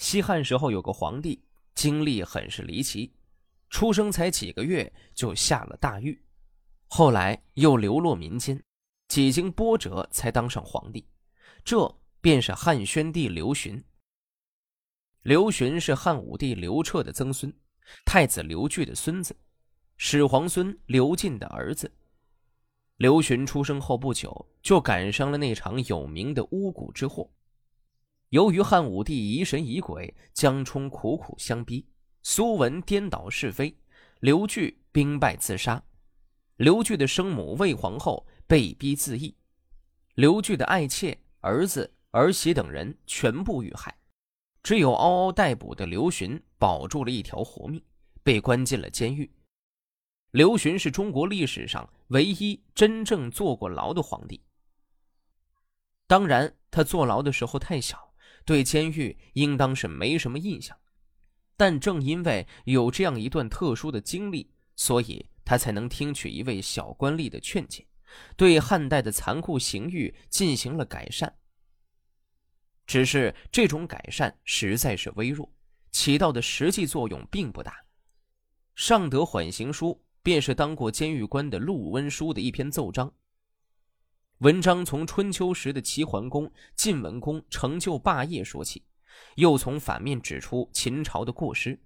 [0.00, 1.44] 西汉时候有个皇帝，
[1.74, 3.12] 经历很是离奇，
[3.68, 6.18] 出生才几个月就下了大狱，
[6.86, 8.60] 后来又流落民间，
[9.08, 11.06] 几经波折才当上皇帝，
[11.62, 13.84] 这便是汉宣帝刘询。
[15.20, 17.54] 刘询是汉武帝刘彻的曾孙，
[18.06, 19.36] 太子刘据的孙子，
[19.98, 21.92] 始皇孙刘进的儿子。
[22.96, 27.30] 刘询出生后不久，就赶上了那场有名的巫蛊之祸。
[28.30, 31.84] 由于汉武帝疑神疑鬼，江充苦苦相逼，
[32.22, 33.76] 苏文颠倒是非，
[34.20, 35.82] 刘据兵败自杀。
[36.54, 39.34] 刘据的生母魏皇后被逼自缢，
[40.14, 43.92] 刘据的爱妾、儿子、儿媳等人全部遇害，
[44.62, 47.82] 只有嗷嗷待哺的刘询保住了一条活命，
[48.22, 49.28] 被关进了监狱。
[50.30, 54.40] 刘询是中国历史上唯一真正坐过牢的皇帝。
[56.06, 58.09] 当然，他坐牢的时候太小。
[58.50, 60.76] 对监狱应当是没什么印象，
[61.56, 67.86] 但正因为有这样一段特殊的经历，所以他才能听取一位小官吏的劝解，
[68.36, 71.32] 对汉代的残酷刑狱进行了改善。
[72.88, 75.48] 只是这种改善实在是微弱，
[75.92, 77.76] 起到的实际作用并不大。
[78.74, 83.14] 上德缓刑书便是当过监狱官的陆温书的一篇奏章。
[84.40, 88.82] 文章从春秋时的齐桓公、晋文公成就霸业说起，
[89.34, 91.78] 又从反面指出秦朝的过失。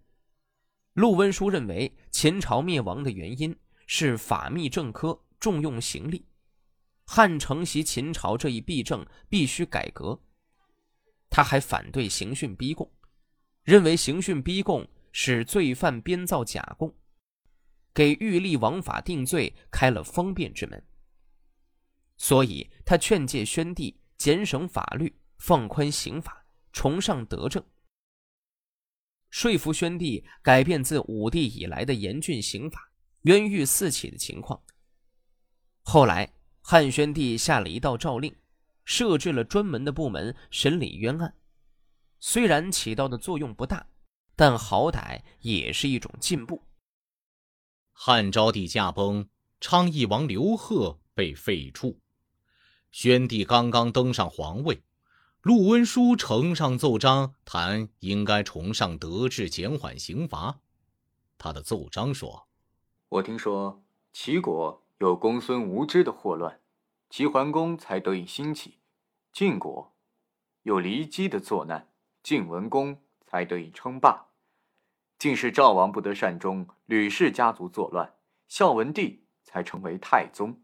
[0.92, 3.56] 陆温书认为，秦朝灭亡的原因
[3.88, 6.24] 是法密政科重用刑力，
[7.04, 10.20] 汉承袭秦朝这一弊政必须改革。
[11.28, 12.88] 他还反对刑讯逼供，
[13.64, 16.94] 认为刑讯逼供使罪犯编造假供，
[17.92, 20.80] 给狱吏王法定罪开了方便之门。
[22.16, 27.62] 所以，他劝诫宣帝减省法律，放宽刑法，崇尚德政，
[29.30, 32.90] 说服宣帝改变自武帝以来的严峻刑法、
[33.22, 34.62] 冤狱四起的情况。
[35.82, 36.32] 后来，
[36.62, 38.34] 汉宣帝下了一道诏令，
[38.84, 41.36] 设置了专门的部门审理冤案。
[42.20, 43.86] 虽然起到的作用不大，
[44.36, 46.62] 但好歹也是一种进步。
[47.92, 49.28] 汉昭帝驾崩，
[49.60, 51.98] 昌邑王刘贺被废黜。
[52.94, 54.84] 宣帝刚刚登上皇位，
[55.42, 60.60] 陆温书呈上奏章，谈应该崇尚德治，减缓刑罚。
[61.36, 62.46] 他的奏章说
[63.10, 63.82] ：“我听说
[64.12, 66.60] 齐国有公孙无知的祸乱，
[67.10, 68.78] 齐桓公才得以兴起；
[69.32, 69.92] 晋国
[70.62, 71.88] 有骊姬的作难，
[72.22, 74.28] 晋文公才得以称霸。
[75.18, 78.14] 竟是赵王不得善终，吕氏家族作乱，
[78.46, 80.60] 孝文帝才成为太宗。”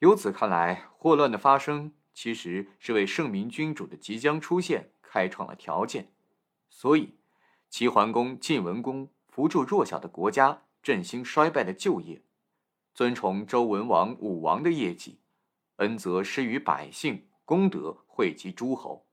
[0.00, 6.14] 由此看来，祸乱的发生其实是为圣明君主的即将出现开创了条件。
[6.70, 7.18] 所以，
[7.68, 12.22] 齐桓公、晋文公扶助弱小的国家振兴衰败的旧业，
[12.94, 15.20] 尊崇周文王、武王的业绩，
[15.76, 19.06] 恩泽施于百姓，功德惠及诸侯。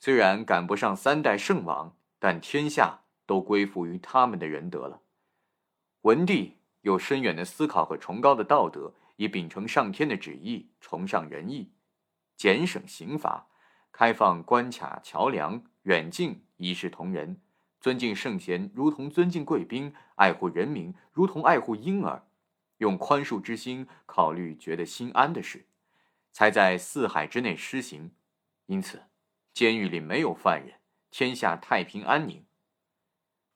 [0.00, 5.02] 虽然赶不上三代圣王，但天下都归附于他们的仁德了。
[6.00, 8.94] 文帝有深远的思考和崇高的道德。
[9.16, 11.72] 以秉承上天的旨意，崇尚仁义，
[12.36, 13.48] 减省刑罚，
[13.92, 17.40] 开放关卡桥梁，远近一视同仁，
[17.80, 22.26] 尊敬圣贤如同尊敬贵宾，爱护人民如同爱护婴儿，
[22.78, 25.66] 用宽恕之心考虑觉得心安的事，
[26.32, 28.12] 才在四海之内施行。
[28.66, 29.02] 因此，
[29.52, 30.80] 监狱里没有犯人，
[31.10, 32.44] 天下太平安宁。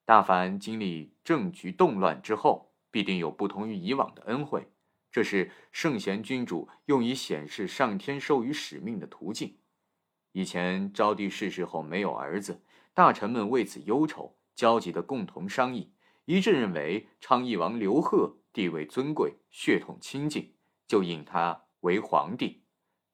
[0.05, 4.69] 大凡经历政局动乱之后，必定有不同于以往的恩惠。
[5.17, 9.57] 这是圣贤君主用以显示上天授予使命的途径。
[10.33, 12.63] 以前昭帝逝世后没有儿子，
[12.93, 15.95] 大臣们为此忧愁，焦急地共同商议，
[16.27, 20.55] 一致认为昌邑王刘贺地位尊贵，血统亲近，
[20.87, 22.65] 就引他为皇帝。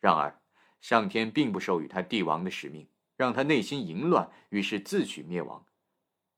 [0.01, 0.43] 然而，
[0.81, 5.65] 上天并不授予他帝王的使命，让他内心淫乱，于是自取灭亡。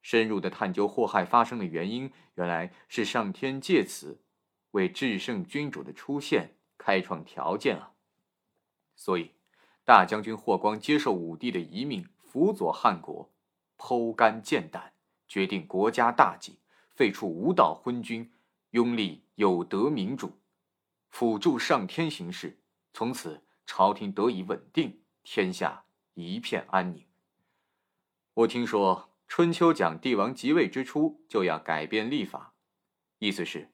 [0.03, 4.21] 深入的探究祸害发生的原因，原来是上天借此。
[4.75, 7.93] 为至圣君主的出现开创条件啊！
[8.97, 9.31] 所以，
[9.85, 13.32] 大将军霍光接受武帝的遗命，辅佐汉国，
[13.79, 14.93] 剖肝见胆，
[15.29, 16.59] 决定国家大计，
[16.91, 18.32] 废除无道昏君，
[18.71, 20.41] 拥立有德民主，
[21.09, 22.59] 辅助上天行事。
[22.93, 25.85] 从此，朝廷得以稳定，天下
[26.15, 27.06] 一片安宁。
[28.35, 32.55] 我听说春秋讲帝王即位之初就要改变历法，
[33.21, 33.74] 意思是。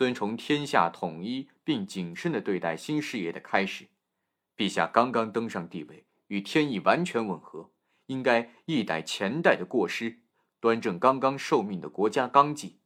[0.00, 3.88] 遵从天下统一，并谨慎地对待新事业的开始。
[4.56, 7.70] 陛下刚刚登上帝位，与天意完全吻合，
[8.06, 10.20] 应该一改前代的过失，
[10.58, 12.78] 端正刚刚受命的国家纲纪，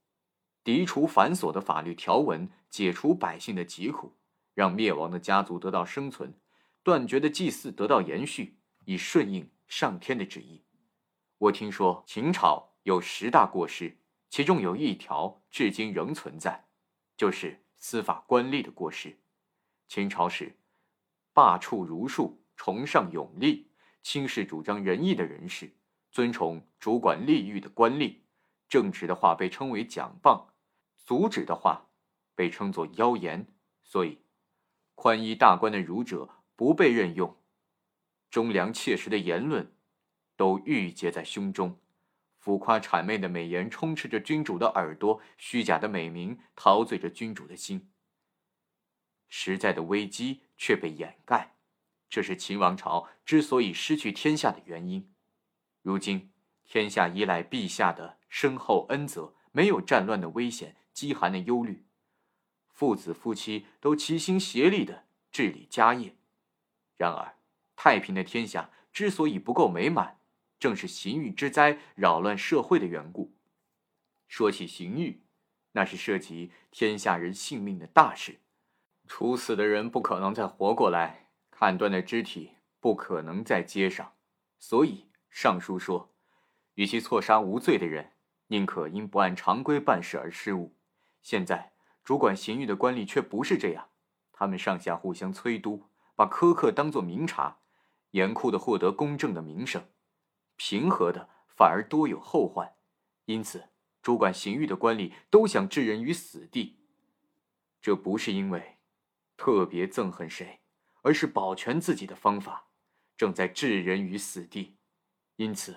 [0.65, 4.17] 涤除繁琐的法律条文，解除百姓的疾苦，
[4.53, 6.35] 让灭亡的家族得到生存，
[6.83, 10.65] 断绝的祭祀得到延续，以顺应上天的旨意。
[11.39, 16.65] 我听说秦朝有十大过失，其中有一条至今仍存在，
[17.25, 19.19] 就是司法官吏的过失。
[19.89, 20.59] 秦朝时，
[21.33, 23.71] 罢黜儒术，崇尚勇力，
[24.03, 25.75] 轻视主张仁义的人士，
[26.11, 28.19] 尊崇主管吏狱的官吏。
[28.69, 30.53] 正直的话被称为奖棒，
[30.99, 31.89] 阻止的话
[32.35, 33.47] 被称作妖言。
[33.83, 34.19] 所以，
[34.95, 37.35] 宽衣大官的儒者不被任用，
[38.29, 39.75] 忠良切实的言论
[40.37, 41.81] 都郁结在胸中，
[42.45, 47.91] 浮夸谄媚的美言充斥着君主的耳朵，虚假的美名陶醉着君主的心。
[49.31, 51.57] 实在的危机却被掩盖，
[52.11, 55.11] 这是秦王朝之所以失去天下的原因。
[55.81, 61.87] 如今，天下依赖陛下的深厚恩泽，没有战乱的危险、饥寒的忧虑，
[62.69, 66.15] 父子夫妻都齐心协力的治理家业。
[66.99, 67.39] 然而，
[67.75, 70.21] 太平的天下之所以不够美满，
[70.65, 73.35] 正是刑狱之灾扰乱社会的缘故。
[74.27, 75.21] 说起刑狱，
[75.73, 78.41] 那是涉及天下人性命的大事。
[79.07, 84.15] 处死的人不可能再活过来，砍断的肢体不可能再接上，
[84.59, 86.15] 所以上书说，
[86.77, 88.13] 与其错杀无罪的人，
[88.47, 90.75] 宁可因不按常规办事而失误。
[91.21, 91.73] 现在
[92.03, 93.91] 主管刑狱的官吏却不是这样，
[94.33, 97.59] 他们上下互相催督，把苛刻当作明察，
[98.13, 99.85] 严酷的获得公正的名声，
[100.57, 102.75] 平和的反而多有后患。
[103.25, 103.71] 因此，
[104.03, 106.79] 主管刑狱的官吏都想置人于死地。
[107.81, 108.73] 这不是因为。
[109.37, 110.61] 特别憎恨谁，
[111.03, 112.69] 而是保全自己的方法，
[113.17, 114.77] 正在置人于死地。
[115.35, 115.77] 因此，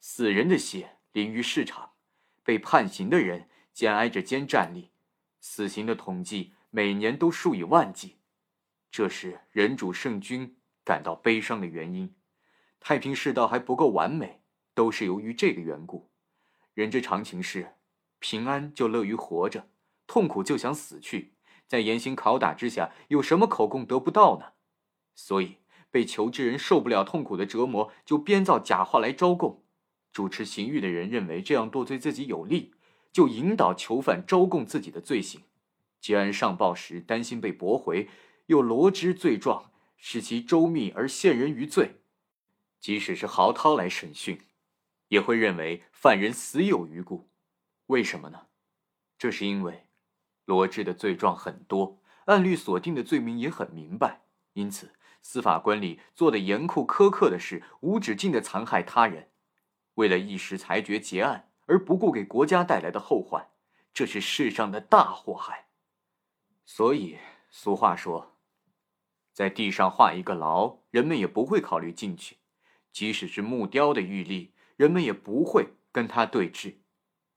[0.00, 1.92] 死人的血淋于市场，
[2.44, 4.90] 被判刑的人肩挨着肩站立，
[5.40, 8.18] 死刑的统计每年都数以万计。
[8.90, 12.14] 这是人主圣君感到悲伤的原因。
[12.80, 14.40] 太平世道还不够完美，
[14.74, 16.10] 都是由于这个缘故。
[16.74, 17.74] 人之常情是，
[18.18, 19.68] 平安就乐于活着，
[20.06, 21.34] 痛苦就想死去。
[21.68, 24.46] 在严刑拷打之下，有什么口供得不到呢？
[25.14, 25.58] 所以
[25.90, 29.62] 被囚之人受不了痛苦的折磨，就编造假话来招供。
[30.12, 32.72] 主持刑狱的人认为这样做对自己有利，
[33.12, 35.42] 就引导囚犯招供自己的罪行。
[36.00, 38.08] 结案上报时，担心被驳回，
[38.46, 41.99] 又罗织罪状，使其周密而陷人于罪。
[42.80, 44.40] 即使是豪涛来审讯，
[45.08, 47.30] 也会认为犯人死有余辜。
[47.86, 48.46] 为什么呢？
[49.18, 49.86] 这是因为。
[50.46, 54.22] 罗织的罪状很多，按律所定的罪名也很明白，
[54.54, 59.30] 因此司法官吏做的严酷苛刻的事，无止境的残害他人，
[59.94, 63.50] 为了一时裁决结案而不顾给国家带来的后患，
[63.94, 65.68] 这是世上的大祸害。
[66.64, 67.18] 所以
[67.48, 68.36] 俗话说，
[69.32, 72.38] 在地上画一个牢，人们也不会考虑进去；
[72.92, 76.76] 即使是木雕的玉立，人们也不会跟他对峙。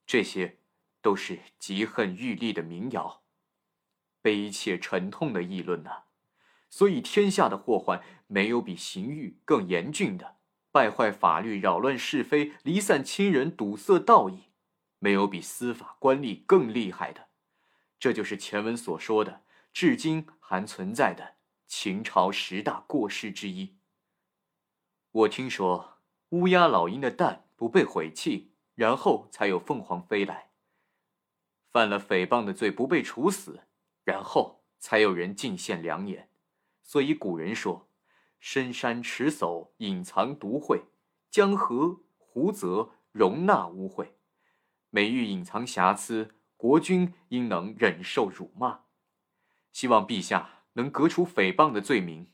[0.05, 0.57] 这些。
[1.03, 3.23] 都是极恨玉立的民谣，
[4.21, 6.03] 悲切沉痛的议论呐。
[6.69, 10.37] 所以天下的祸患没有比刑狱更严峻的，
[10.71, 14.43] 败坏法律、扰乱是非、离散亲人、堵塞道义，
[14.99, 17.27] 没有比司法官吏更厉害的。
[17.99, 19.41] 这就是前文所说的，
[19.73, 21.35] 至今还存在的
[21.67, 23.75] 秦朝十大过失之一。
[25.13, 30.49] 我听说乌鸦老鹰的蛋不被毁弃，然后才有凤凰飞来。
[31.71, 33.61] 犯了诽谤的罪不被处死，
[34.03, 36.29] 然后才有人进献良言。
[36.81, 37.87] 所以古人说
[38.39, 40.81] ：“深山池叟隐藏毒秽，
[41.29, 44.07] 江河湖泽容纳污秽。
[44.89, 48.85] 美玉隐藏瑕疵，国君应能忍受辱骂。”
[49.71, 52.32] 希望陛下能革除诽谤的罪名，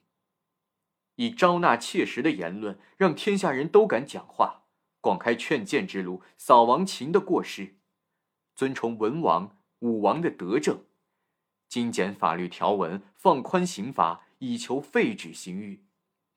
[1.20, 4.64] 以招纳切实的言论，让天下人都敢讲话，
[5.02, 7.76] 广开劝谏之路，扫亡秦的过失。
[8.56, 10.86] 尊崇文王、武王的德政，
[11.68, 15.84] 精简法律条文，放宽刑罚，以求废止刑狱。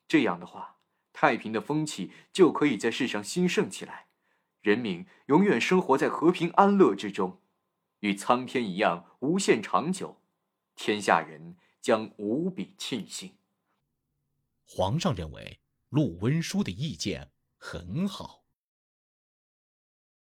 [0.09, 0.79] 这样的话，
[1.13, 4.09] 太平的风气就可以在世上兴盛起来，
[4.63, 7.39] 人民永远生活在和平安乐之中，
[8.01, 10.21] 与苍天一样无限长久，
[10.75, 13.37] 天下人将无比庆幸。
[14.75, 15.61] 皇上认为
[15.91, 18.42] 陆温书的意见很好。